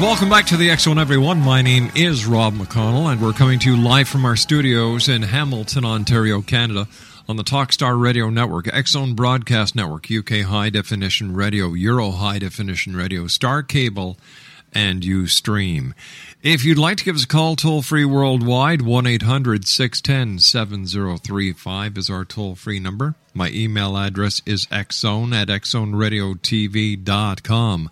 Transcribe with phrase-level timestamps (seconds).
[0.00, 1.40] Welcome back to the X Zone, everyone.
[1.40, 5.22] My name is Rob McConnell, and we're coming to you live from our studios in
[5.22, 6.86] Hamilton, Ontario, Canada,
[7.28, 12.94] on the Talkstar Radio Network, Zone Broadcast Network, UK High Definition Radio, Euro High Definition
[12.94, 14.16] Radio, Star Cable,
[14.72, 15.94] and Ustream.
[16.44, 21.98] If you'd like to give us a call toll free worldwide, 1 800 610 7035
[21.98, 23.16] is our toll free number.
[23.34, 27.90] My email address is xzone at xzoneradiotv.com.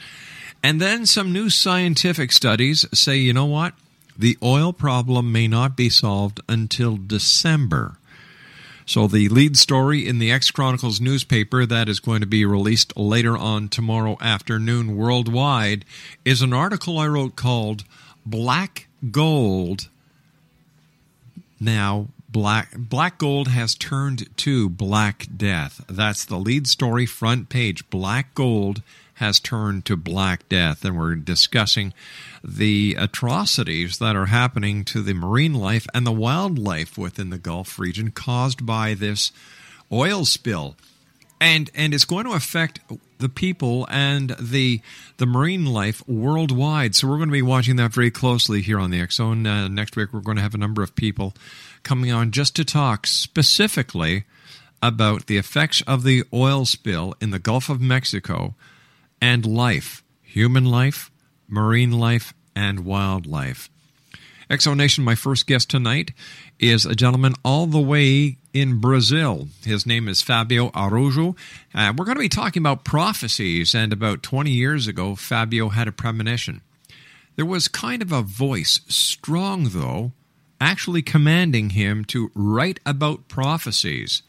[0.62, 3.74] And then some new scientific studies say, you know what?
[4.18, 7.98] The oil problem may not be solved until December.
[8.88, 12.96] So, the lead story in the X Chronicles newspaper that is going to be released
[12.96, 15.84] later on tomorrow afternoon worldwide
[16.24, 17.82] is an article I wrote called
[18.24, 19.88] Black Gold.
[21.58, 25.84] Now, black black gold has turned to black death.
[25.88, 27.90] That's the lead story front page.
[27.90, 28.82] Black gold
[29.16, 31.94] has turned to black death and we're discussing
[32.44, 37.78] the atrocities that are happening to the marine life and the wildlife within the Gulf
[37.78, 39.32] region caused by this
[39.90, 40.76] oil spill.
[41.40, 42.80] And and it's going to affect
[43.18, 44.80] the people and the
[45.16, 46.94] the marine life worldwide.
[46.94, 49.46] So we're going to be watching that very closely here on the X Zone.
[49.46, 51.34] Uh, next week we're going to have a number of people
[51.82, 54.24] coming on just to talk specifically
[54.82, 58.54] about the effects of the oil spill in the Gulf of Mexico
[59.20, 61.10] and life, human life,
[61.48, 63.70] marine life, and wildlife.
[64.48, 66.12] Exonation, my first guest tonight
[66.60, 69.48] is a gentleman all the way in Brazil.
[69.64, 71.36] His name is Fabio Araújo.
[71.74, 75.88] Uh, we're going to be talking about prophecies, and about 20 years ago, Fabio had
[75.88, 76.62] a premonition.
[77.34, 80.12] There was kind of a voice, strong though,
[80.60, 84.22] actually commanding him to write about prophecies.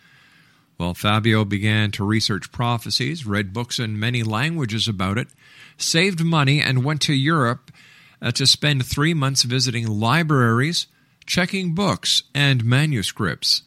[0.77, 5.27] Well, Fabio began to research prophecies, read books in many languages about it,
[5.77, 7.71] saved money, and went to Europe
[8.21, 10.87] uh, to spend three months visiting libraries,
[11.25, 13.63] checking books and manuscripts.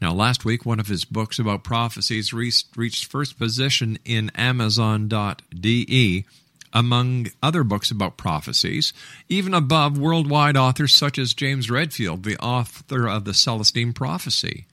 [0.00, 6.24] Now, last week, one of his books about prophecies reached, reached first position in Amazon.de
[6.72, 8.92] among other books about prophecies,
[9.30, 14.66] even above worldwide authors such as James Redfield, the author of the Celestine Prophecy.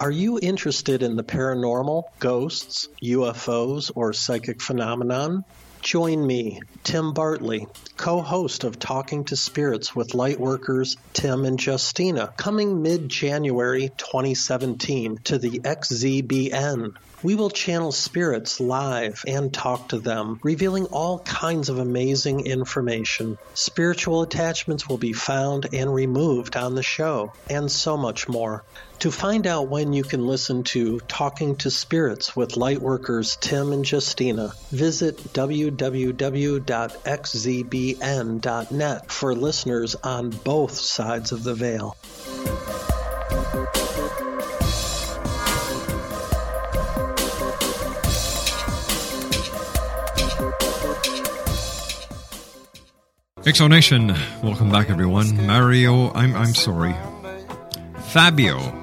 [0.00, 5.44] Are you interested in the paranormal, ghosts, UFOs, or psychic phenomenon?
[5.82, 7.66] Join me, Tim Bartley,
[7.98, 15.18] co host of Talking to Spirits with Lightworkers Tim and Justina, coming mid January 2017
[15.24, 16.94] to the XZBN.
[17.22, 23.36] We will channel spirits live and talk to them, revealing all kinds of amazing information.
[23.52, 28.64] Spiritual attachments will be found and removed on the show, and so much more.
[29.00, 33.90] To find out when you can listen to Talking to Spirits with Lightworkers Tim and
[33.90, 35.90] Justina, visit www.xzbn.net
[39.10, 41.96] for listeners on both sides of the veil.
[53.46, 55.46] Exonation, welcome back, everyone.
[55.46, 56.94] Mario, I'm I'm sorry,
[58.10, 58.79] Fabio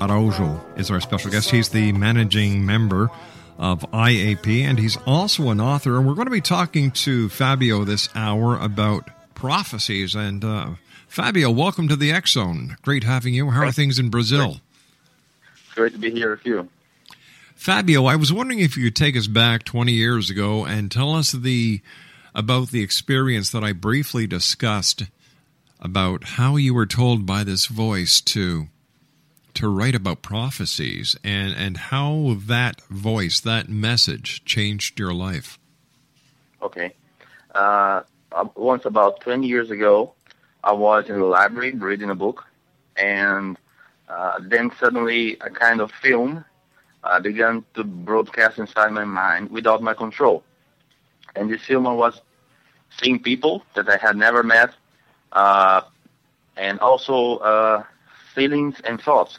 [0.00, 1.50] Araujo is our special guest.
[1.50, 3.10] He's the managing member
[3.58, 5.98] of IAP, and he's also an author.
[5.98, 10.14] And we're going to be talking to Fabio this hour about prophecies.
[10.14, 10.70] And uh,
[11.06, 12.76] Fabio, welcome to the X Zone.
[12.80, 13.50] Great having you.
[13.50, 14.60] How are things in Brazil?
[15.74, 16.68] Great to be here with you.
[17.54, 21.14] Fabio, I was wondering if you could take us back 20 years ago and tell
[21.14, 21.82] us the
[22.34, 25.04] about the experience that I briefly discussed
[25.78, 28.68] about how you were told by this voice to
[29.60, 35.58] to write about prophecies and and how that voice that message changed your life?
[36.62, 36.94] Okay.
[37.54, 38.02] Uh,
[38.54, 40.14] once about 20 years ago
[40.62, 42.44] i was in the library reading a book
[42.96, 43.58] and
[44.08, 46.44] uh, then suddenly a kind of film
[47.04, 50.42] uh, began to broadcast inside my mind without my control.
[51.36, 52.20] And this film was
[53.00, 54.74] seeing people that I had never met,
[55.32, 55.82] uh,
[56.56, 57.84] and also uh,
[58.34, 59.38] feelings and thoughts.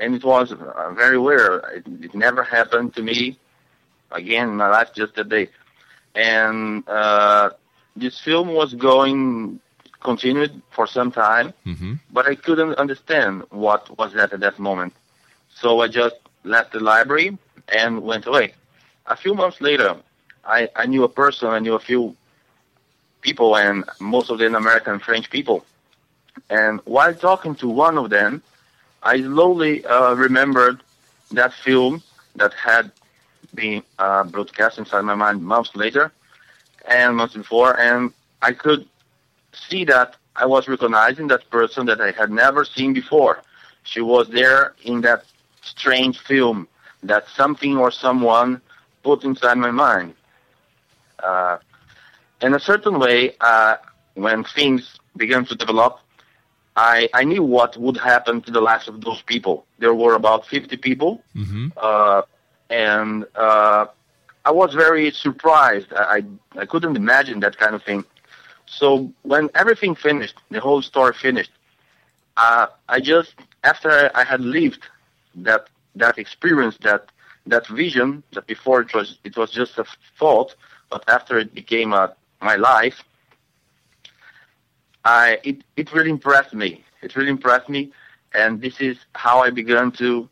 [0.00, 1.62] And it was uh, very weird.
[1.74, 3.38] It, it never happened to me
[4.12, 5.48] again in my life, just that day.
[6.14, 7.50] And uh,
[7.96, 9.60] this film was going
[10.00, 11.94] continued for some time, Mm-hmm.
[12.12, 14.92] but I couldn't understand what was that at that moment.
[15.60, 16.14] So I just
[16.44, 17.36] left the library
[17.68, 18.54] and went away.
[19.06, 19.96] A few months later,
[20.44, 22.14] I, I knew a person, I knew a few
[23.22, 25.64] people, and most of them American French people.
[26.48, 28.42] And while talking to one of them,
[29.08, 30.82] I slowly uh, remembered
[31.30, 32.02] that film
[32.36, 32.92] that had
[33.54, 36.12] been uh, broadcast inside my mind months later
[36.86, 38.12] and months before, and
[38.42, 38.86] I could
[39.66, 43.42] see that I was recognizing that person that I had never seen before.
[43.82, 45.24] She was there in that
[45.62, 46.68] strange film
[47.02, 48.60] that something or someone
[49.02, 50.14] put inside my mind.
[51.18, 51.56] Uh,
[52.42, 53.76] in a certain way, uh,
[54.16, 55.98] when things began to develop,
[56.78, 59.56] I, I knew what would happen to the lives of those people.
[59.82, 61.66] There were about 50 people, Mm-hmm.
[61.88, 62.22] uh,
[62.70, 63.84] and uh,
[64.44, 65.88] I was very surprised.
[66.02, 66.18] I, I
[66.62, 68.00] I couldn't imagine that kind of thing.
[68.78, 68.88] So
[69.32, 71.52] when everything finished, the whole story finished,
[72.44, 73.32] uh, I just
[73.72, 74.82] after I had lived
[75.46, 75.62] that
[76.02, 77.02] that experience, that
[77.52, 79.84] that vision, that before it was it was just a
[80.20, 80.50] thought,
[80.92, 82.04] but after it became a,
[82.50, 82.98] my life,
[85.08, 86.84] I it it really impressed me.
[87.00, 87.92] It really impressed me,
[88.34, 90.28] and this is how I began to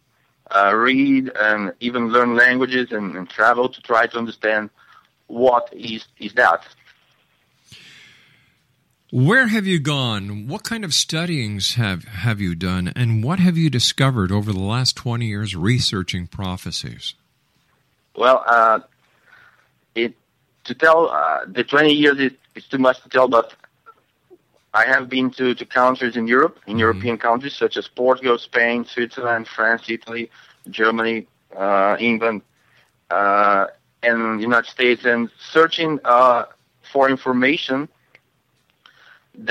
[0.54, 4.68] uh, read and even learn languages and, and travel to try to understand
[5.28, 6.66] what is is that.
[9.10, 10.46] Where have you gone?
[10.46, 12.92] What kind of studyings have, have you done?
[12.94, 17.14] And what have you discovered over the last 20 years researching prophecies?
[18.16, 18.80] Well, uh,
[19.94, 20.14] it
[20.64, 23.54] to tell uh, the 20 years is, is too much to tell, but
[24.76, 28.84] I have been to, to countries in Europe, in European countries such as Portugal, Spain,
[28.84, 30.30] Switzerland, France, Italy,
[30.68, 32.42] Germany, uh, England,
[33.10, 33.66] uh,
[34.02, 36.44] and United States, and searching uh,
[36.92, 37.88] for information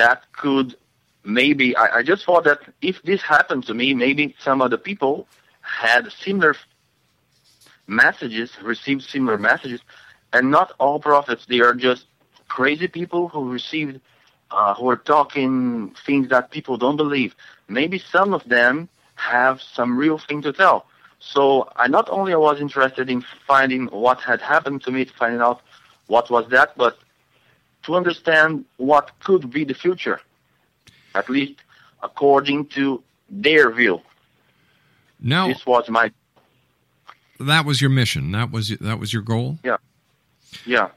[0.02, 0.76] that could
[1.24, 1.76] maybe.
[1.76, 5.28] I, I just thought that if this happened to me, maybe some other people
[5.62, 6.56] had similar
[7.88, 9.82] messages, received similar messages,
[10.34, 11.46] and not all prophets.
[11.48, 12.06] They are just
[12.48, 14.00] crazy people who received,
[14.56, 17.36] uh, who are talking things that people don't believe.
[17.68, 20.86] Maybe some of them have some real thing to tell.
[21.20, 25.42] So I not only I was interested in finding what had happened to me, finding
[25.42, 25.62] out
[26.08, 26.98] what was that, but
[27.84, 30.22] to understand what could be the future,
[31.14, 31.60] at least
[32.02, 34.02] according to their view.
[35.20, 36.12] Now, This was my
[37.40, 38.32] that was your mission.
[38.32, 39.60] That was that was your goal.
[39.64, 39.78] yeah,
[40.66, 40.90] yeah.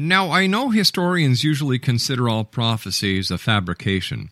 [0.00, 4.30] Now, I know historians usually consider all prophecies a fabrication,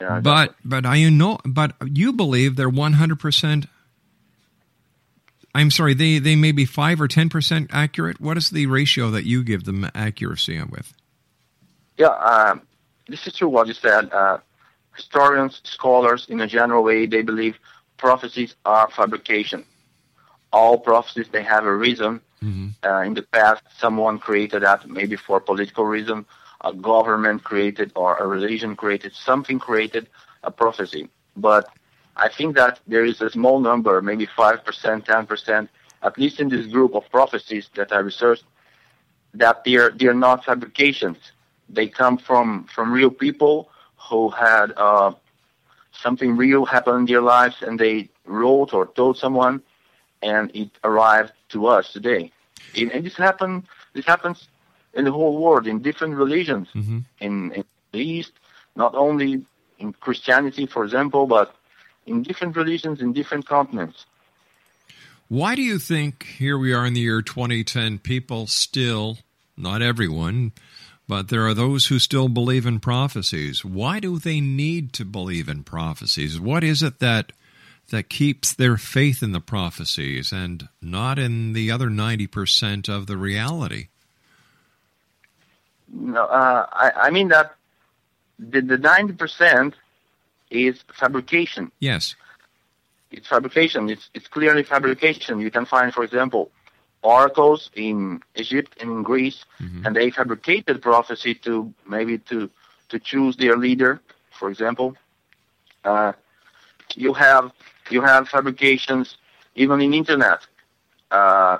[0.00, 3.66] yeah but but I know but you believe they're one hundred percent.
[5.54, 8.18] I'm sorry, they they may be five or ten percent accurate.
[8.18, 10.94] What is the ratio that you give them accuracy with?
[11.98, 12.62] Yeah, um,
[13.08, 14.10] this is true what you said.
[14.10, 14.38] Uh,
[14.96, 17.58] historians, scholars, in a general way, they believe
[17.98, 19.66] prophecies are fabrication.
[20.50, 22.22] All prophecies, they have a reason.
[22.84, 26.24] Uh, in the past, someone created that maybe for political reason.
[26.62, 30.08] A government created or a religion created, something created
[30.42, 31.08] a prophecy.
[31.36, 31.68] But
[32.16, 34.62] I think that there is a small number, maybe 5%,
[35.06, 35.68] 10%,
[36.02, 38.44] at least in this group of prophecies that I researched,
[39.34, 41.18] that they're, they're not fabrications
[41.68, 43.68] they come from from real people
[44.08, 45.12] who had uh,
[45.92, 49.62] something real happen in their lives and they wrote or told someone
[50.22, 52.30] and it arrived to us today
[52.76, 54.48] and, and this happen this happens
[54.94, 57.04] in the whole world in different religions Mhm.
[57.20, 58.32] in, in the east
[58.76, 59.44] not only
[59.78, 61.54] in christianity for example but
[62.06, 64.06] in different religions in different continents
[65.28, 69.18] Why do you think here we are in the year 2010, people still,
[69.58, 70.52] not everyone,
[71.06, 73.62] but there are those who still believe in prophecies?
[73.62, 76.40] Why do they need to believe in prophecies?
[76.40, 77.32] What is it that
[77.90, 83.16] that keeps their faith in the prophecies and not in the other 90% of the
[83.16, 83.88] reality?
[85.90, 87.54] No, uh, I, I mean that
[88.38, 89.72] the, the 90%
[90.50, 91.72] is fabrication.
[91.80, 92.14] Yes.
[93.10, 93.88] It's fabrication.
[93.88, 95.40] It's, it's clearly fabrication.
[95.40, 96.50] You can find, for example,
[97.02, 99.44] oracles in Egypt and in Greece,
[99.84, 102.50] and they fabricated prophecy to maybe to,
[102.90, 104.00] to choose their leader,
[104.38, 104.94] for example.
[105.84, 106.12] Uh,
[106.94, 107.52] you have
[107.90, 109.16] you have fabrications
[109.54, 110.40] even in internet.
[111.10, 111.58] Uh,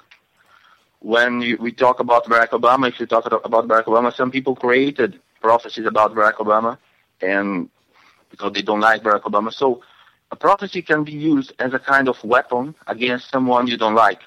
[1.00, 4.54] when you, we talk about Barack Obama, if you talk about Barack Obama, some people
[4.56, 6.78] created prophecies about Barack Obama,
[7.20, 7.68] and
[8.30, 9.52] because they don't like Barack Obama.
[9.52, 9.82] So
[10.30, 14.20] a prophecy can be used as a kind of weapon against someone you don't like,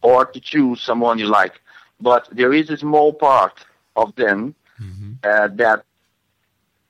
[0.00, 1.60] or to choose someone you like.
[2.00, 3.64] But there is a small part
[3.96, 5.12] of them mm-hmm.
[5.22, 5.84] uh, that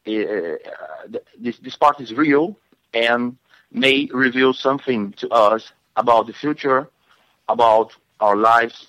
[0.06, 2.56] uh, this, this part is real
[2.94, 3.36] and
[3.72, 6.88] may reveal something to us about the future,
[7.48, 8.88] about our lives,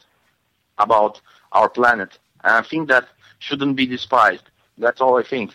[0.77, 1.21] about
[1.51, 2.17] our planet.
[2.43, 3.07] And I think that
[3.39, 4.43] shouldn't be despised.
[4.77, 5.51] That's all I think.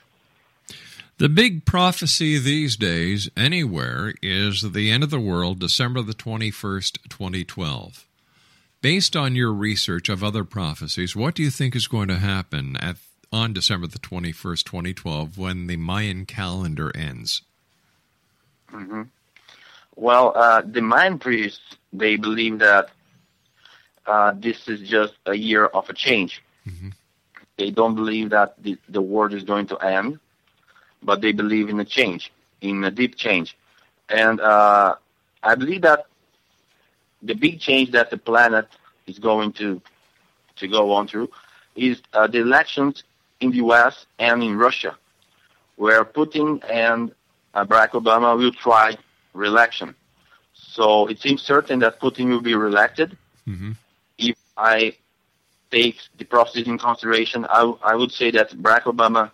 [1.18, 7.08] The big prophecy these days, anywhere, is the end of the world, December the 21st,
[7.08, 8.06] 2012.
[8.80, 12.76] Based on your research of other prophecies, what do you think is going to happen
[12.76, 12.96] at,
[13.32, 17.42] on December the 21st, 2012, when the Mayan calendar ends?
[18.72, 19.02] Mm-hmm.
[19.98, 22.90] Well, uh, the Mayan priests, they believe that
[24.06, 26.40] uh, this is just a year of a change.
[26.68, 26.90] Mm-hmm.
[27.56, 30.20] They don't believe that the, the world is going to end,
[31.02, 33.56] but they believe in a change, in a deep change.
[34.08, 34.94] And uh,
[35.42, 36.06] I believe that
[37.20, 38.68] the big change that the planet
[39.08, 39.82] is going to
[40.58, 41.28] to go on through
[41.74, 43.02] is uh, the elections
[43.40, 44.06] in the U.S.
[44.20, 44.96] and in Russia,
[45.74, 47.12] where Putin and
[47.54, 48.96] uh, Barack Obama will try
[49.38, 49.94] re-election.
[50.76, 53.16] So it seems certain that Putin will be reelected.
[53.46, 53.72] Mm-hmm.
[54.18, 54.96] If I
[55.70, 59.30] take the process in consideration, I, I would say that Barack Obama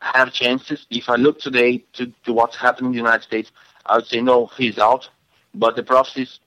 [0.00, 0.86] have chances.
[0.90, 3.50] If I look today to, to what's happening in the United States,
[3.84, 5.08] I would say no, he's out.
[5.54, 6.38] But the process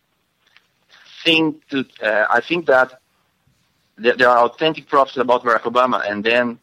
[1.24, 3.00] think to, uh, I think that
[3.98, 6.60] there are authentic prophecies about Barack Obama, and then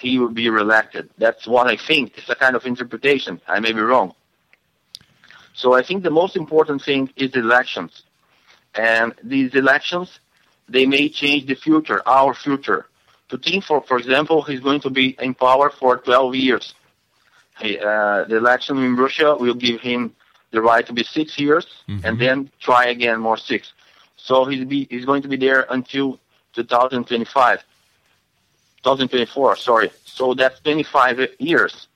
[0.00, 1.10] he will be reelected.
[1.18, 2.16] That's what I think.
[2.18, 3.40] It's a kind of interpretation.
[3.48, 4.14] I may be wrong.
[5.54, 8.02] So I think the most important thing is the elections.
[8.74, 10.18] And these elections,
[10.68, 12.86] they may change the future, our future.
[13.30, 16.74] Putin, for, for example, he's going to be in power for 12 years.
[17.60, 20.14] He, uh, the election in Russia will give him
[20.50, 22.04] the right to be six years mm-hmm.
[22.04, 23.72] and then try again more six.
[24.16, 26.18] So he's, be, he's going to be there until
[26.54, 27.60] 2025.
[28.82, 29.90] 2024, sorry.
[30.04, 31.88] So that's 25 years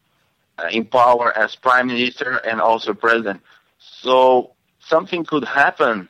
[0.71, 3.41] in power as prime minister and also president.
[3.79, 6.09] So something could happen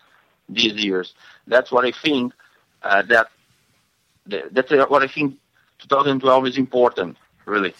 [0.48, 1.14] these years.
[1.46, 2.32] That's what I think.
[2.82, 3.28] Uh, that
[4.26, 5.36] that's what I think.
[5.80, 7.72] 2012 is important, really.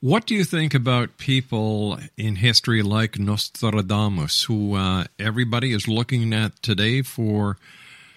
[0.00, 6.34] What do you think about people in history like Nostradamus, who uh, everybody is looking
[6.34, 7.56] at today for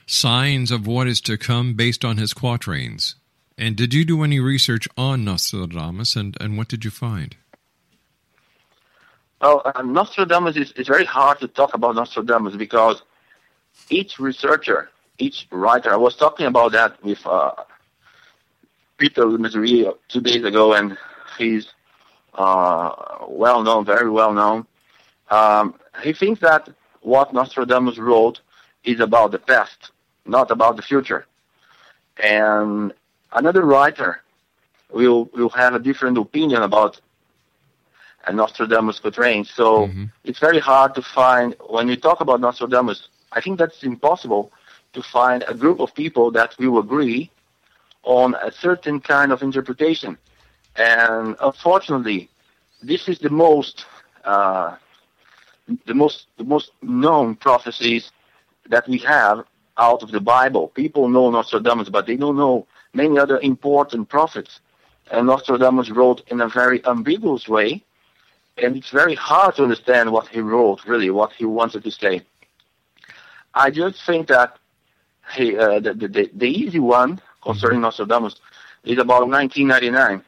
[0.05, 3.15] signs of what is to come based on his quatrains?
[3.57, 7.37] And did you do any research on Nostradamus, and, and what did you find?
[9.41, 13.03] Well, uh, Nostradamus is, is very hard to talk about Nostradamus because
[13.89, 17.51] each researcher, each writer, I was talking about that with uh,
[18.97, 20.97] Peter Lemesurier two days ago, and
[21.37, 21.67] he's
[22.33, 22.91] uh,
[23.27, 24.65] well known, very well known.
[25.29, 26.69] Um, he thinks that
[27.01, 28.41] what Nostradamus wrote
[28.83, 29.91] is about the past,
[30.25, 31.25] not about the future.
[32.21, 32.91] And
[33.33, 34.23] another writer
[34.91, 36.99] will will have a different opinion about
[38.35, 39.45] Nostradamus quatrain.
[39.45, 40.05] So mm-hmm.
[40.23, 43.07] it's very hard to find when you talk about Nostradamus.
[43.31, 44.51] I think that's impossible
[44.93, 47.29] to find a group of people that will agree
[48.03, 50.17] on a certain kind of interpretation.
[50.75, 52.29] And unfortunately,
[52.81, 53.85] this is the most
[54.23, 54.75] uh,
[55.85, 58.11] the most the most known prophecies
[58.69, 59.45] that we have
[59.77, 60.69] out of the Bible.
[60.69, 64.59] People know Nostradamus, but they don't know many other important prophets.
[65.11, 67.83] And Nostradamus wrote in a very ambiguous way,
[68.57, 72.21] and it's very hard to understand what he wrote, really, what he wanted to say.
[73.53, 74.57] I just think that
[75.35, 78.35] he, uh, the, the, the easy one concerning Nostradamus
[78.83, 80.23] is about 1999.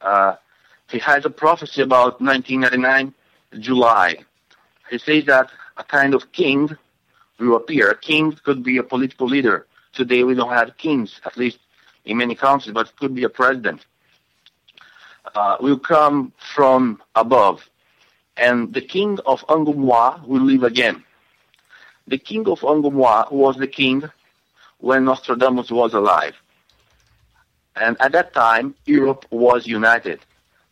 [0.00, 0.36] Uh,
[0.88, 3.14] he has a prophecy about 1999
[3.60, 4.16] July.
[4.90, 6.76] He says that a kind of king
[7.38, 7.90] will appear.
[7.90, 9.66] A king could be a political leader.
[9.92, 11.58] Today we don't have kings, at least
[12.04, 13.84] in many countries, but it could be a president.
[15.36, 17.60] Uh, will come from above.
[18.38, 21.04] And the king of Angolmois will live again.
[22.06, 24.02] The king of Angolmois was the king
[24.78, 26.34] when Nostradamus was alive.
[27.76, 30.20] And at that time, Europe was united.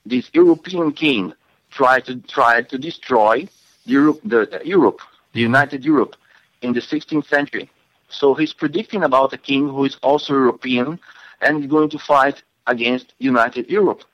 [0.06, 1.34] This European king
[1.70, 3.46] tried to try to destroy
[3.84, 5.00] Europe, the, Europe,
[5.34, 6.16] the United Europe,
[6.62, 7.68] in the 16th century.
[8.08, 10.98] So he's predicting about a king who is also European
[11.42, 14.04] and going to fight against United Europe.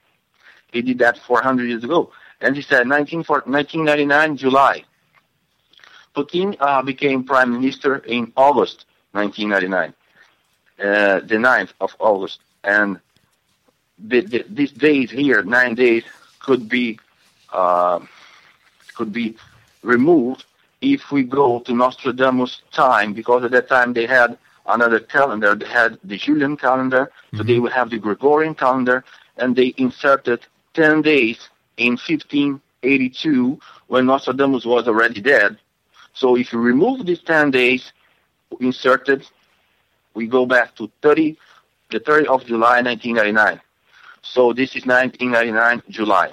[0.73, 2.13] He did that 400 years ago.
[2.41, 4.85] And he said 19, 1999 July.
[6.17, 9.95] Putin uh, became prime minister in August 1999,
[10.79, 13.01] uh, the 9th of August, and
[13.99, 16.05] the, the, these days here, nine days,
[16.41, 16.99] could be
[17.53, 18.01] uh,
[18.95, 19.37] could be
[19.83, 20.45] removed
[20.81, 25.55] if we go to Nostradamus' time, because at that time they had another calendar.
[25.55, 29.05] They had the Julian calendar, so they would have the Gregorian calendar,
[29.37, 30.41] and they inserted
[30.75, 35.59] 10 days in 1582 when Nostradamus was already dead.
[36.15, 37.93] So if you remove these 10 days
[38.61, 39.27] inserted,
[40.15, 41.39] we go back to 30,
[41.91, 43.61] the 30th of July 1999.
[44.23, 46.33] So this is 1999 July.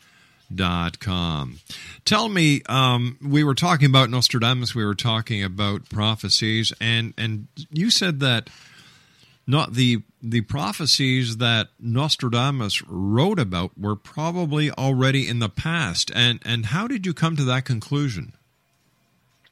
[2.05, 7.47] Tell me, um, we were talking about Nostradamus, we were talking about prophecies, and, and
[7.69, 8.49] you said that
[9.47, 16.11] not the the prophecies that Nostradamus wrote about were probably already in the past.
[16.13, 18.33] And and how did you come to that conclusion?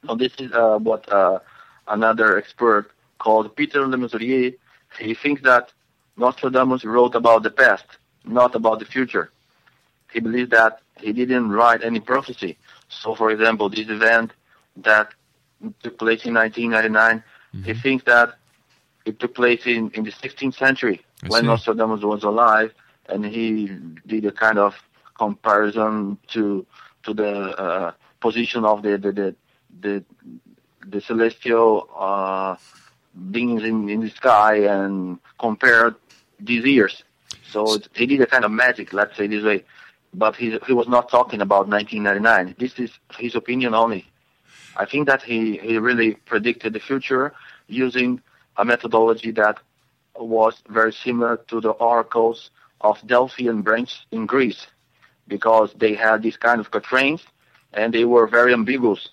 [0.08, 1.40] So this is uh, what uh,
[1.88, 4.52] another expert called Peter Le.
[4.98, 5.72] He thinks that
[6.18, 7.86] Nostradamus wrote about the past,
[8.24, 9.32] not about the future.
[10.12, 12.58] He believes that he didn't write any prophecy.
[12.90, 14.32] So, for example, this event
[14.78, 15.14] that
[15.84, 17.24] took place in 1999,
[17.66, 18.36] he thinks that
[19.06, 21.48] it took place in, in the 16th century I when see.
[21.48, 22.74] Nostradamus was alive,
[23.08, 23.72] and he
[24.06, 24.76] did a kind of
[25.18, 26.66] comparison to
[27.04, 29.36] to the uh, position of the the the,
[29.82, 30.04] the,
[30.88, 32.56] the celestial uh,
[33.32, 35.96] beings in, in the sky and compared
[36.40, 37.04] these years.
[37.52, 39.66] So it, he did a kind of magic, let's say this way.
[40.14, 42.56] But he he was not talking about 1999.
[42.58, 44.06] This is his opinion only.
[44.76, 47.34] I think that he, he really predicted the future
[47.68, 48.22] using
[48.58, 49.58] a methodology that
[50.16, 52.50] was very similar to the oracles
[52.82, 54.68] of Delphi and Branch in Greece.
[55.30, 57.22] because they had these kind of quatrains
[57.74, 59.10] and they were very ambiguous.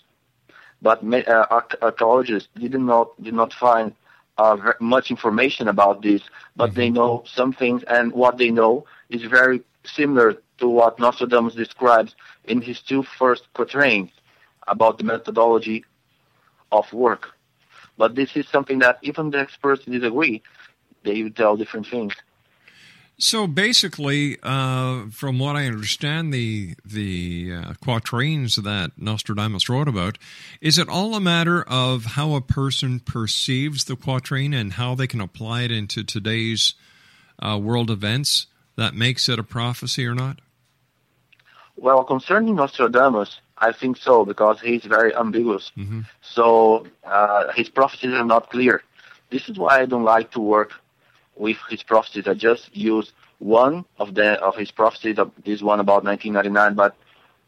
[0.82, 1.46] But uh,
[1.82, 3.94] archaeologists did not did not find
[4.38, 6.22] uh, much information about this,
[6.56, 6.80] but mm-hmm.
[6.80, 12.14] they know some things, and what they know is very similar to what Nostradamus describes
[12.44, 14.10] in his two first quatrains
[14.66, 15.84] about the methodology
[16.72, 17.28] of work.
[17.98, 20.42] But this is something that even the experts disagree.
[21.02, 22.14] They tell different things.
[23.18, 30.18] So basically, uh, from what I understand, the the uh, quatrains that Nostradamus wrote about,
[30.60, 35.06] is it all a matter of how a person perceives the quatrain and how they
[35.06, 36.74] can apply it into today's
[37.38, 40.40] uh, world events that makes it a prophecy or not?
[41.76, 45.72] Well, concerning Nostradamus, I think so because he's very ambiguous.
[45.76, 46.02] Mm-hmm.
[46.22, 48.82] So uh, his prophecies are not clear.
[49.30, 50.72] This is why I don't like to work
[51.36, 52.26] with his prophecies.
[52.26, 56.96] I just use one of the of his prophecies, this one about 1999, but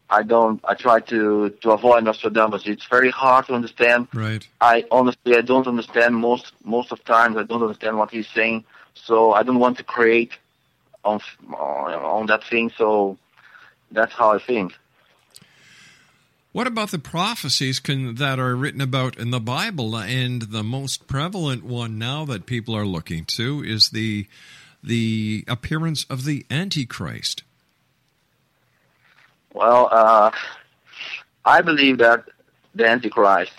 [0.09, 0.59] I don't.
[0.63, 2.63] I try to to avoid Nostradamus.
[2.65, 4.07] It's very hard to understand.
[4.13, 4.47] Right.
[4.59, 7.37] I honestly I don't understand most most of times.
[7.37, 8.65] I don't understand what he's saying.
[8.95, 10.33] So I don't want to create
[11.03, 11.21] on
[11.53, 12.71] on that thing.
[12.75, 13.17] So
[13.91, 14.73] that's how I think.
[16.51, 19.95] What about the prophecies can, that are written about in the Bible?
[19.95, 24.27] And the most prevalent one now that people are looking to is the
[24.81, 27.43] the appearance of the Antichrist.
[29.53, 30.31] Well, uh,
[31.43, 32.23] I believe that
[32.73, 33.51] the Antichrist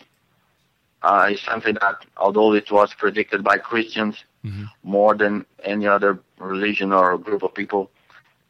[1.02, 4.64] uh, is something that, although it was predicted by Christians mm-hmm.
[4.82, 7.90] more than any other religion or group of people,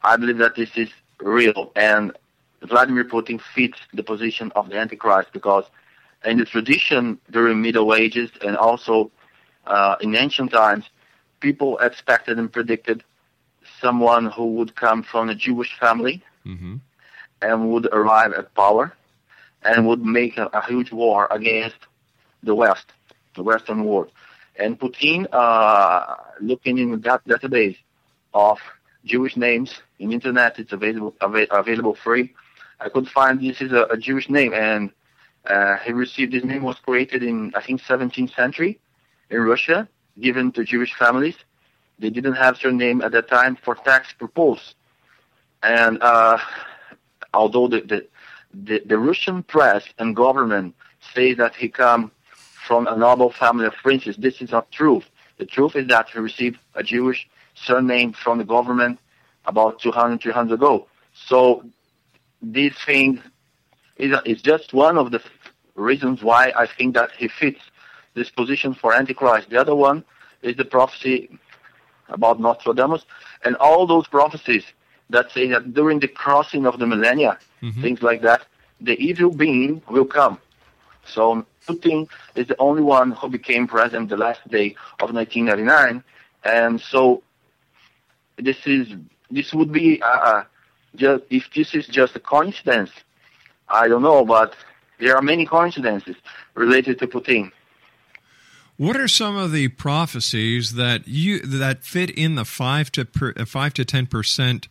[0.02, 0.90] I believe that this is
[1.20, 1.72] real.
[1.76, 2.12] And
[2.62, 5.64] Vladimir Putin fits the position of the Antichrist because
[6.24, 9.10] in the tradition during Middle Ages and also
[9.66, 10.84] uh, in ancient times,
[11.40, 13.02] people expected and predicted
[13.80, 16.76] someone who would come from a Jewish family mm-hmm.
[17.42, 18.92] and would arrive at power
[19.62, 21.76] and would make a, a, huge war against
[22.42, 22.92] the West,
[23.36, 24.10] the Western world.
[24.56, 27.76] And Putin, uh, looking in that database
[28.34, 28.58] of
[29.04, 32.34] Jewish names in internet, it's available av- available free.
[32.80, 34.90] I could find this is a, a Jewish name, and
[35.46, 38.80] uh, he received this name was created in I think 17th century
[39.28, 41.36] in Russia, given to Jewish families.
[41.98, 44.74] They didn't have surname at that time for tax purpose,
[45.62, 46.38] and uh,
[47.34, 48.06] although the, the
[48.52, 50.74] the, the Russian press and government
[51.14, 52.10] say that he come
[52.66, 55.02] from a noble family of princes, this is not true.
[55.38, 58.98] The truth is that he received a Jewish surname from the government
[59.46, 60.86] about 200, 300 ago.
[61.14, 61.64] So
[62.42, 63.22] this thing
[63.96, 65.22] is, is just one of the
[65.74, 67.60] reasons why I think that he fits
[68.14, 69.50] this position for Antichrist.
[69.50, 70.04] The other one
[70.42, 71.38] is the prophecy
[72.08, 73.04] about Nostradamus
[73.44, 74.64] and all those prophecies
[75.10, 77.80] that say that during the crossing of the millennia, mm-hmm.
[77.82, 78.46] things like that,
[78.80, 80.38] the evil being will come.
[81.04, 86.02] So Putin is the only one who became president the last day of 1999,
[86.44, 87.22] and so
[88.36, 88.88] this is
[89.30, 90.42] this would be uh,
[90.96, 92.90] just if this is just a coincidence,
[93.68, 94.54] I don't know, but
[94.98, 96.16] there are many coincidences
[96.54, 97.52] related to Putin.
[98.76, 103.34] What are some of the prophecies that you that fit in the five to per,
[103.36, 104.68] uh, five to ten percent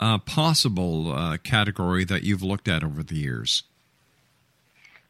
[0.00, 3.62] uh, possible uh, category that you've looked at over the years?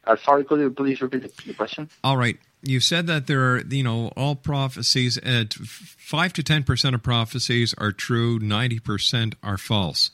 [0.05, 1.89] Uh, sorry, could you please repeat the question?
[2.03, 2.39] All right.
[2.61, 7.01] You said that there are, you know, all prophecies at five to ten percent of
[7.01, 10.11] prophecies are true, ninety percent are false.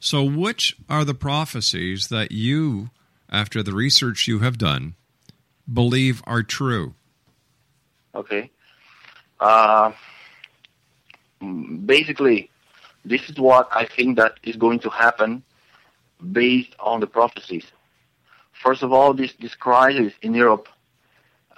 [0.00, 2.90] So, which are the prophecies that you,
[3.30, 4.94] after the research you have done,
[5.72, 6.94] believe are true?
[8.14, 8.50] Okay.
[9.38, 9.92] Uh,
[11.84, 12.50] basically,
[13.04, 15.42] this is what I think that is going to happen
[16.32, 17.64] based on the prophecies.
[18.52, 20.68] First of all, this, this crisis in Europe,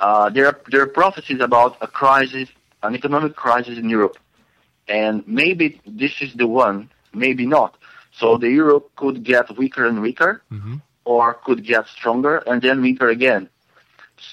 [0.00, 2.48] uh, there, are, there are prophecies about a crisis,
[2.82, 4.16] an economic crisis in Europe.
[4.86, 7.76] And maybe this is the one, maybe not.
[8.12, 10.76] So the euro could get weaker and weaker, mm-hmm.
[11.04, 13.48] or could get stronger and then weaker again.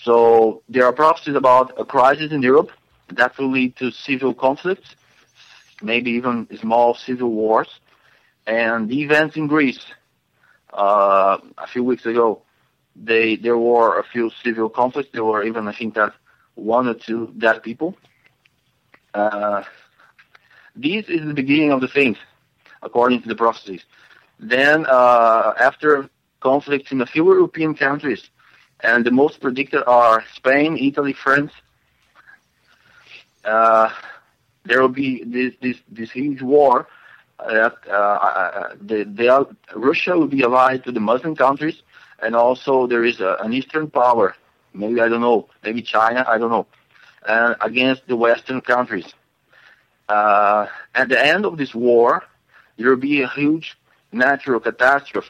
[0.04, 2.72] So there are prophecies about a crisis in Europe
[3.10, 4.96] that will lead to civil conflicts,
[5.82, 7.70] maybe even small civil wars.
[8.48, 9.86] And the events in Greece
[10.74, 12.42] uh, a few weeks ago,
[12.96, 15.10] they there were a few civil conflicts.
[15.14, 16.14] There were even, I think, that
[16.56, 17.96] one or two dead people.
[19.14, 19.64] Uh,
[20.76, 22.18] this is the beginning of the things
[22.82, 23.84] according to the prophecies.
[24.40, 26.10] Then, uh, after
[26.42, 28.30] conflicts in a few European countries,
[28.82, 31.52] and the most predicted are Spain, Italy, France,
[33.46, 33.90] uh,
[34.66, 36.88] there will be this, this, this huge war
[37.40, 39.30] that uh, uh, the, they
[39.76, 41.82] Russia will be allied to the Muslim countries,
[42.22, 44.36] and also there is a, an Eastern power,
[44.74, 46.68] maybe I don't know, maybe China, I don't know,
[47.26, 49.14] uh, against the Western countries.
[50.08, 52.24] Uh, at the end of this war,
[52.78, 53.78] there will be a huge
[54.12, 55.30] natural catastrophe,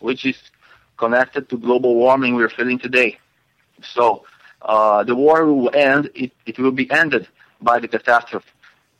[0.00, 0.36] which is
[0.96, 3.18] connected to global warming we're feeling today.
[3.82, 4.24] So
[4.62, 6.10] uh, the war will end.
[6.14, 7.28] It, it will be ended
[7.60, 8.48] by the catastrophe.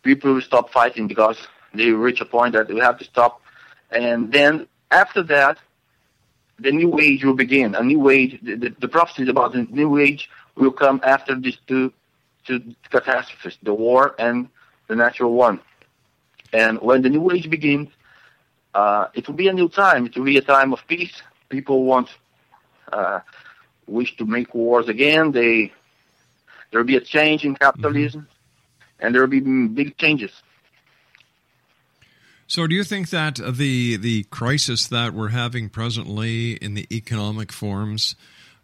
[0.02, 1.38] People will stop fighting because
[1.74, 3.40] they reach a point that we have to stop.
[3.90, 5.58] And then after that,
[6.58, 7.74] the new age will begin.
[7.74, 8.38] A new age.
[8.42, 11.92] The, the, the prophecies about the new age will come after these two,
[12.46, 14.48] two catastrophes: the war and
[14.88, 15.60] the natural one.
[16.52, 17.88] And when the new age begins,
[18.74, 20.06] uh, it will be a new time.
[20.06, 21.22] It will be a time of peace.
[21.48, 22.08] People want,
[22.92, 23.20] uh,
[23.86, 25.32] wish to make wars again.
[25.32, 25.72] They,
[26.70, 29.06] there will be a change in capitalism, mm-hmm.
[29.06, 30.30] and there will be big changes.
[32.48, 37.50] So, do you think that the the crisis that we're having presently in the economic
[37.50, 38.14] forms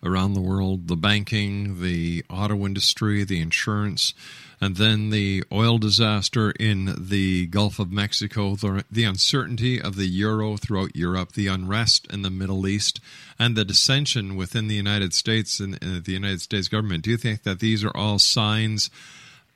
[0.04, 4.14] around the world, the banking, the auto industry, the insurance,
[4.60, 10.06] and then the oil disaster in the Gulf of Mexico, the, the uncertainty of the
[10.06, 13.00] euro throughout Europe, the unrest in the Middle East,
[13.38, 17.02] and the dissension within the United States and uh, the United States government.
[17.02, 18.90] Do you think that these are all signs,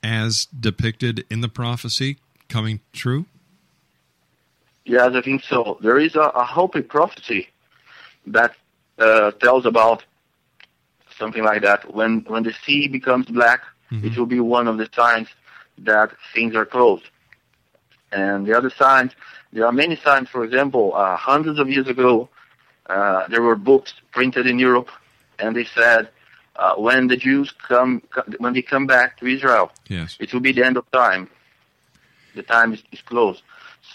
[0.02, 3.26] as depicted in the prophecy, coming true?
[4.86, 5.78] Yes, I think so.
[5.82, 7.48] There is a, a Hopi prophecy
[8.28, 8.54] that
[8.98, 10.04] uh, tells about
[11.18, 11.92] something like that.
[11.92, 14.06] When when the sea becomes black, mm-hmm.
[14.06, 15.28] it will be one of the signs
[15.78, 17.10] that things are closed.
[18.12, 19.12] And the other signs,
[19.52, 20.28] there are many signs.
[20.28, 22.28] For example, uh, hundreds of years ago,
[22.88, 24.90] uh, there were books printed in Europe,
[25.40, 26.10] and they said
[26.54, 28.02] uh, when the Jews come,
[28.38, 30.16] when they come back to Israel, yes.
[30.20, 31.28] it will be the end of time.
[32.36, 33.42] The time is, is closed.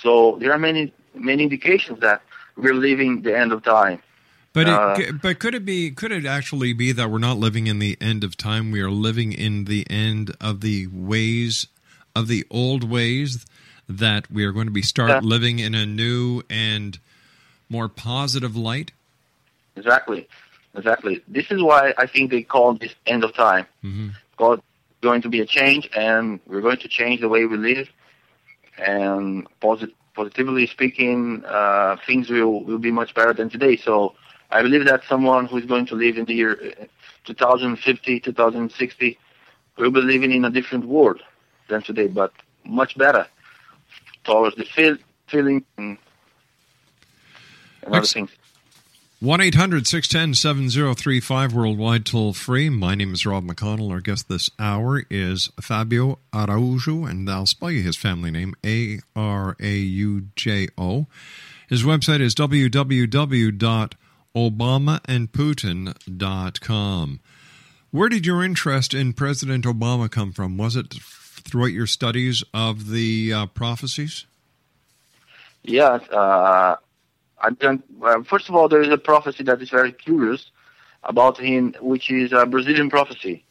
[0.02, 2.22] So there are many many indications that
[2.56, 4.02] we're living the end of time.
[4.54, 7.68] But it, uh, but could it be could it actually be that we're not living
[7.68, 8.72] in the end of time?
[8.72, 11.68] We are living in the end of the ways
[12.16, 13.46] of the old ways
[13.88, 15.20] that we are going to be start yeah.
[15.22, 17.00] living in a new and
[17.70, 18.92] more positive light.
[19.78, 20.28] Exactly,
[20.76, 21.24] exactly.
[21.30, 23.66] This is why I think they call this end of time.
[23.84, 24.10] Mm-hmm.
[24.32, 24.60] Because
[25.02, 27.90] going to be a change, and we're going to change the way we live,
[28.82, 33.76] and posit- positively speaking, uh, things will will be much better than today.
[33.78, 34.16] So
[34.52, 36.86] I believe that someone who is going to live in the year uh,
[37.26, 39.18] 2050, 2060
[39.78, 41.22] will be living in a different world
[41.70, 42.34] than today, but
[42.66, 43.28] much better
[44.24, 45.98] towards the feel, feeling and,
[47.84, 48.32] and other things.
[49.22, 52.72] 1 800 610 7035 worldwide toll free.
[52.72, 53.92] My name is Rob McConnell.
[53.92, 58.98] Our guest this hour is Fabio Araujo, and I'll spell you his family name A
[59.16, 61.06] R A U J O.
[61.70, 63.92] His website is www
[64.36, 67.20] obamaandputin.com.
[67.92, 70.58] Where did your interest in President Obama come from?
[70.58, 74.26] Was it throughout your studies of the uh, prophecies?
[75.64, 76.08] Yes.
[76.10, 76.78] Uh,
[77.98, 80.52] well, first of all, there is a prophecy that is very curious
[81.04, 83.44] about him, which is a Brazilian prophecy.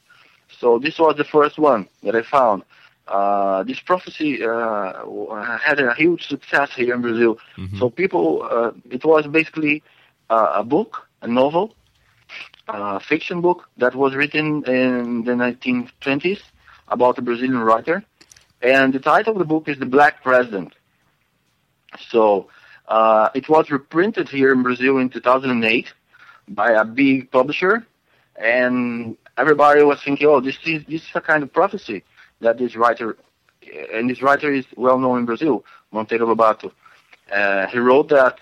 [0.58, 2.62] So this was the first one that I found.
[3.08, 5.04] Uh, this prophecy uh,
[5.58, 7.38] had a huge success here in Brazil.
[7.56, 7.78] Mm-hmm.
[7.78, 9.82] So people, uh, it was basically
[10.28, 11.74] uh, a book, a novel,
[12.68, 16.40] a fiction book that was written in the 1920s
[16.88, 18.04] about a Brazilian writer.
[18.62, 20.74] And the title of the book is The Black President.
[22.10, 22.48] So
[22.90, 25.86] uh, it was reprinted here in Brazil in 2008
[26.48, 27.86] by a big publisher,
[28.34, 32.02] and everybody was thinking, "Oh, this is this is a kind of prophecy
[32.40, 33.16] that this writer,
[33.92, 36.72] and this writer is well known in Brazil, Monteiro Lobato.
[37.32, 38.38] Uh, he wrote that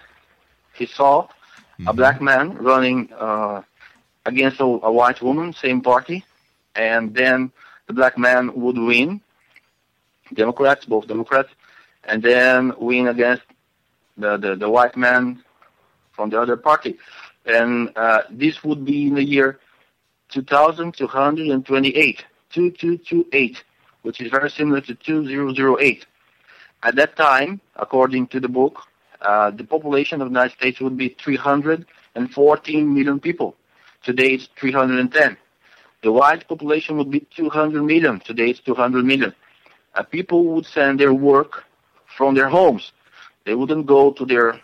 [0.73, 1.89] he saw mm-hmm.
[1.89, 3.61] a black man running uh,
[4.25, 6.25] against a, a white woman, same party,
[6.75, 7.53] and then
[7.87, 9.21] the black man would win,
[10.33, 11.51] Democrats, both Democrats,
[12.05, 13.43] and then win against
[14.19, 15.43] the, the, the white man
[16.13, 16.99] from the other party.
[17.47, 19.59] And uh, this would be in the year
[20.31, 23.65] 2228, 2228,
[24.03, 26.07] which is very similar to 2008.
[26.83, 28.83] At that time, according to the book,
[29.21, 33.57] uh, the population of the United States would be 314 million people.
[34.03, 35.37] Today it's 310.
[36.03, 38.21] The white population would be 200 million.
[38.21, 39.35] Today it's 200 million.
[39.95, 41.65] Uh, people would send their work
[42.17, 42.93] from their homes.
[43.49, 44.61] They wouldn't go to their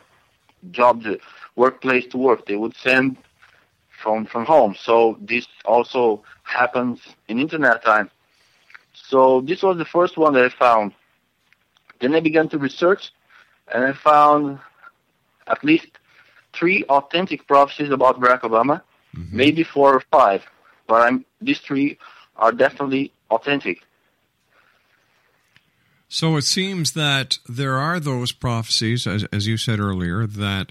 [0.71, 1.19] job, the
[1.57, 2.47] workplace to work.
[2.47, 3.17] They would send
[4.03, 4.75] from from home.
[4.89, 8.11] So this also happens in internet time.
[9.11, 10.93] So this was the first one that I found.
[12.01, 13.13] Then I began to research
[13.73, 14.59] and I found
[15.47, 15.89] at least
[16.53, 18.83] three authentic prophecies about Barack Obama,
[19.17, 19.37] Mm-hmm.
[19.37, 20.43] maybe four or five,
[20.89, 21.99] but I'm these three
[22.37, 23.79] are definitely authentic.
[26.15, 30.71] So it seems that there are those prophecies, as, as you said earlier, that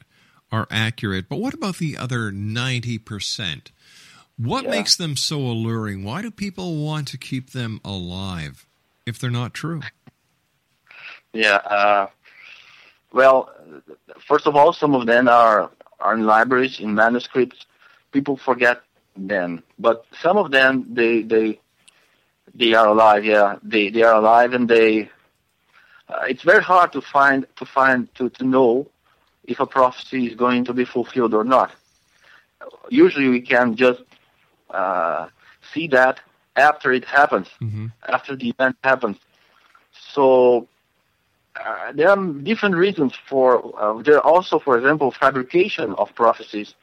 [0.54, 1.28] are accurate.
[1.28, 3.72] But what about the other 90%?
[4.38, 4.70] What Yeah.
[4.70, 6.06] makes them so alluring?
[6.06, 8.66] Why do people want to keep them alive
[9.06, 9.82] if they're not true?
[11.34, 11.56] Yeah.
[11.58, 12.08] Uh,
[13.12, 13.50] well,
[14.26, 15.70] first of all, some of them are
[16.00, 17.66] are in libraries in manuscripts.
[18.14, 18.82] People forget
[19.18, 21.60] them, but some of them they they
[22.56, 23.26] they are alive.
[23.26, 25.10] Yeah, they they are alive, and they.
[26.14, 28.88] Uh, it's very hard to find to find to to know
[29.46, 31.72] if a prophecy is going to be fulfilled or not.
[32.90, 34.04] Usually, we can just
[34.70, 35.28] uh,
[35.74, 36.20] see that
[36.56, 37.48] after it happens,
[38.08, 39.18] after the event happens.
[40.14, 40.68] So
[41.56, 42.18] uh, there are
[42.50, 43.48] different reasons for.
[43.80, 46.76] Uh, there are also, for example, fabrication of prophecies.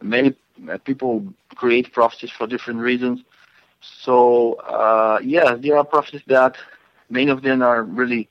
[0.00, 0.34] Many
[0.70, 1.24] uh, people
[1.54, 3.22] create prophecies for different reasons.
[3.80, 6.56] So uh, yeah, there are prophecies that
[7.10, 8.28] many of them are really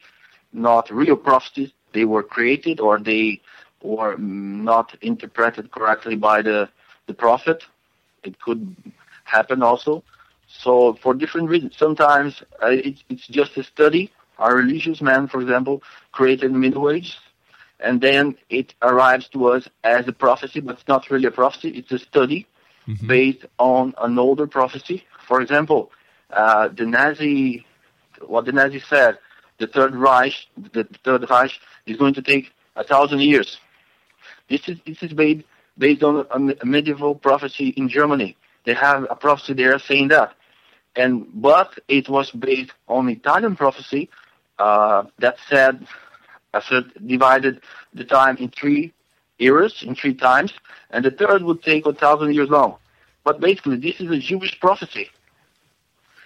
[0.53, 1.71] not real prophecies.
[1.93, 3.41] They were created or they
[3.81, 6.69] were not interpreted correctly by the
[7.07, 7.63] the prophet.
[8.23, 8.75] It could
[9.23, 10.03] happen also.
[10.47, 14.11] So for different reasons, sometimes uh, it's, it's just a study.
[14.39, 17.17] A religious man, for example, created in the Middle Ages,
[17.79, 21.69] and then it arrives to us as a prophecy, but it's not really a prophecy.
[21.69, 22.47] It's a study
[23.07, 25.03] based on an older prophecy.
[25.27, 25.91] For example,
[26.31, 27.65] uh, the Nazi,
[28.25, 29.19] what the Nazi said,
[29.61, 30.33] the Third Reich,
[30.73, 31.51] the Third Reich
[31.85, 33.59] is going to take a thousand years.
[34.49, 35.45] This is this is based
[35.77, 38.35] based on a, medieval prophecy in Germany.
[38.65, 40.33] They have a prophecy there saying that,
[40.95, 44.09] and but it was based on Italian prophecy
[44.59, 45.87] uh, that said,
[46.53, 47.61] uh, said divided
[47.93, 48.93] the time in three
[49.39, 50.51] eras, in three times,
[50.89, 52.77] and the third would take a thousand years long.
[53.23, 55.09] But basically, this is a Jewish prophecy.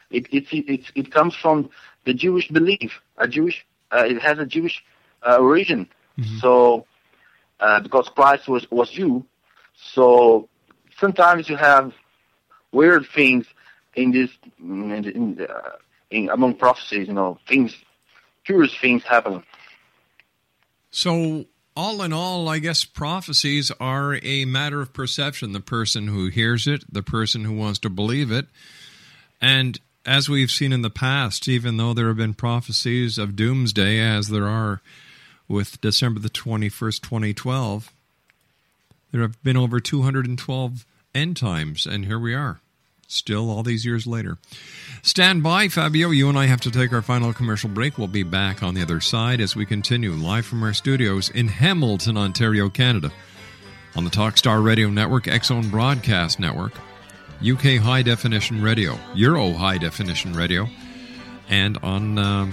[0.10, 1.70] It it it, it comes from
[2.06, 3.02] the Jewish belief.
[3.18, 4.84] A Jewish uh, it has a Jewish
[5.24, 5.88] uh, origin.
[6.40, 6.86] So
[7.60, 9.26] uh, because Christ was was Jew,
[9.76, 10.48] so
[10.98, 11.94] sometimes you have
[12.72, 13.46] weird things
[13.96, 14.30] in this
[14.60, 15.72] in, in, uh,
[16.10, 17.08] in among prophecies.
[17.08, 17.76] You know, things,
[18.46, 19.44] curious things happen.
[20.92, 21.46] So,
[21.76, 25.52] all in all, I guess prophecies are a matter of perception.
[25.52, 28.46] The person who hears it, the person who wants to believe it.
[29.42, 34.00] And as we've seen in the past, even though there have been prophecies of doomsday,
[34.00, 34.82] as there are
[35.48, 37.92] with December the 21st, 2012,
[39.12, 42.60] there have been over 212 end times, and here we are,
[43.08, 44.38] still all these years later.
[45.02, 46.10] Stand by, Fabio.
[46.10, 47.98] You and I have to take our final commercial break.
[47.98, 51.48] We'll be back on the other side as we continue live from our studios in
[51.48, 53.12] Hamilton, Ontario, Canada,
[53.96, 56.74] on the Talkstar Radio Network, X Zone Broadcast Network,
[57.42, 60.68] UK High Definition Radio, Euro High Definition Radio,
[61.50, 62.52] and on um,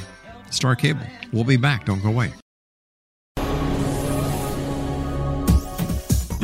[0.51, 1.07] Star Cable.
[1.33, 1.87] We'll be back.
[1.87, 2.33] Don't go away.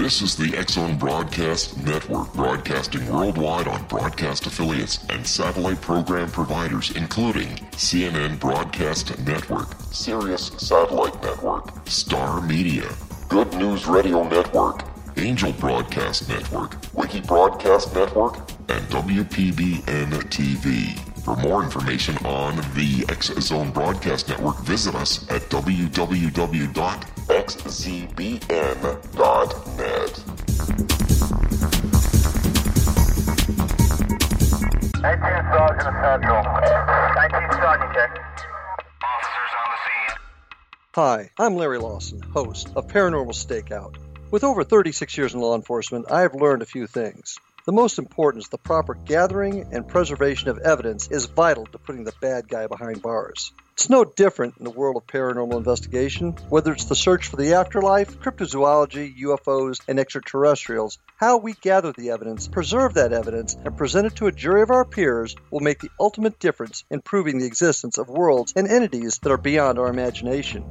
[0.08, 6.30] This is the X Zone Broadcast Network, broadcasting worldwide on broadcast affiliates and satellite program
[6.30, 12.88] providers, including CNN Broadcast Network, Sirius Satellite Network, Star Media,
[13.28, 14.82] Good News Radio Network,
[15.18, 18.38] Angel Broadcast Network, Wiki Broadcast Network,
[18.68, 20.96] and WPBN TV.
[21.24, 26.68] For more information on the X Zone Broadcast Network, visit us at www.xzbn.net.
[35.02, 36.42] 19 Sergeant Central.
[37.14, 38.10] 19 Sergeant, check.
[40.94, 43.96] Hi, I'm Larry Lawson, host of Paranormal Stakeout.
[44.30, 47.38] With over 36 years in law enforcement, I have learned a few things.
[47.64, 52.04] The most important is the proper gathering and preservation of evidence is vital to putting
[52.04, 53.52] the bad guy behind bars.
[53.72, 57.54] It's no different in the world of paranormal investigation, whether it's the search for the
[57.54, 60.98] afterlife, cryptozoology, UFOs, and extraterrestrials.
[61.16, 64.70] How we gather the evidence, preserve that evidence, and present it to a jury of
[64.70, 69.20] our peers will make the ultimate difference in proving the existence of worlds and entities
[69.22, 70.70] that are beyond our imagination.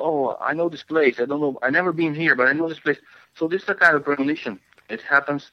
[0.00, 1.20] oh, I know this place.
[1.20, 1.58] I don't know.
[1.62, 2.98] i never been here, but I know this place.
[3.34, 4.58] So this is a kind of premonition.
[4.88, 5.50] It happens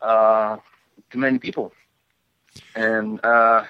[0.00, 0.56] uh,
[1.10, 1.72] to many people.
[2.74, 3.64] And uh,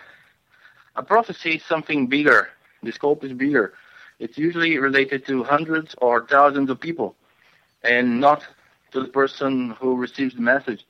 [0.97, 2.49] a prophecy is something bigger.
[2.83, 3.75] The scope is bigger.
[4.19, 7.17] It's usually related to hundreds or thousands of people,
[7.83, 8.45] and not
[8.93, 10.87] to the person who receives the message.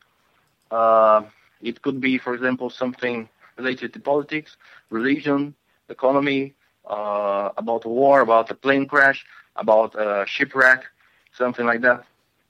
[0.70, 1.22] Uh,
[1.62, 4.56] it could be, for example, something related to politics,
[4.90, 5.54] religion,
[5.88, 6.54] economy,
[6.86, 9.24] uh, about war, about a plane crash,
[9.56, 10.84] about a shipwreck,
[11.32, 12.04] something like that.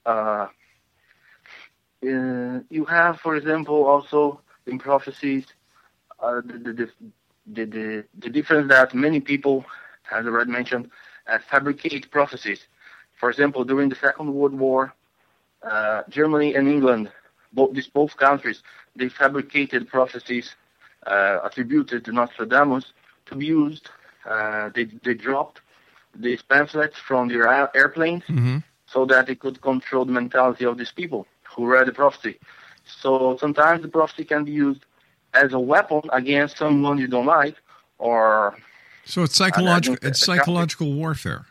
[0.07, 0.47] Uh,
[2.07, 5.47] uh, you have, for example, also in prophecies,
[6.21, 6.91] uh, the,
[7.47, 9.65] the, the, the, difference that many people,
[10.11, 10.91] as I already mentioned,
[11.27, 12.61] uh, fabricate prophecies.
[13.19, 14.95] For example, during the Second World War,
[15.63, 17.11] uh, Germany and England,
[17.53, 18.63] both these both countries,
[18.97, 20.55] they fabricated prophecies
[21.07, 22.93] uh, attributed to Nostradamus
[23.27, 23.89] to be used.
[24.27, 25.61] Uh, they they dropped
[26.15, 28.59] these pamphlets from their air- airplanes Mm-hmm.
[28.87, 32.39] so that they could control the mentality of these people who read the prophecy.
[32.87, 34.85] So sometimes the prophecy can be used
[35.33, 37.57] as a weapon against someone you don't like,
[37.99, 38.57] or
[39.05, 39.97] So it's psychological.
[40.03, 41.47] It's psychological warfare.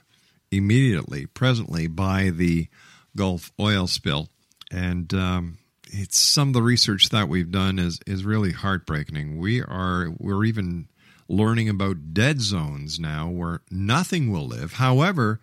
[0.51, 2.67] immediately, presently, by the
[3.15, 4.29] Gulf oil spill.
[4.71, 9.38] And um, it's some of the research that we've done is is really heartbreaking.
[9.38, 10.88] We are we're even
[11.27, 14.73] learning about dead zones now where nothing will live.
[14.73, 15.39] However,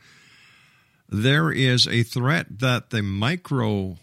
[1.09, 3.99] there is a threat that the micro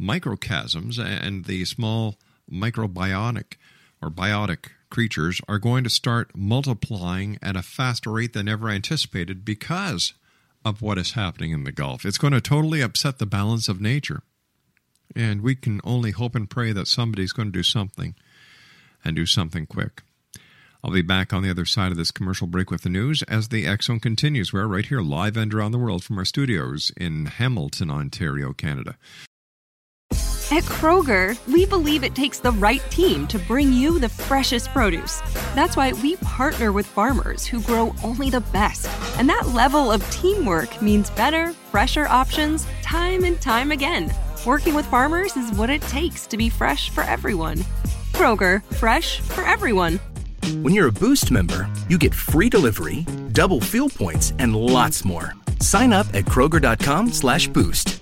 [0.00, 2.16] microchasms and the small
[2.50, 3.54] microbiotic
[4.00, 9.44] or biotic creatures are going to start multiplying at a faster rate than ever anticipated
[9.44, 10.14] because
[10.64, 12.04] of what is happening in the Gulf.
[12.04, 14.22] It's going to totally upset the balance of nature.
[15.14, 18.14] And we can only hope and pray that somebody's going to do something
[19.04, 20.02] and do something quick.
[20.82, 23.48] I'll be back on the other side of this commercial break with the news as
[23.48, 24.52] the Zone continues.
[24.52, 28.96] We're right here live and around the world from our studios in Hamilton, Ontario, Canada.
[30.52, 35.20] At Kroger, we believe it takes the right team to bring you the freshest produce.
[35.56, 38.88] That's why we partner with farmers who grow only the best.
[39.18, 44.14] And that level of teamwork means better, fresher options time and time again.
[44.46, 47.58] Working with farmers is what it takes to be fresh for everyone.
[48.12, 49.98] Kroger, fresh for everyone.
[50.62, 55.34] When you're a Boost member, you get free delivery, double fuel points, and lots more.
[55.58, 58.00] Sign up at Kroger.com slash boost.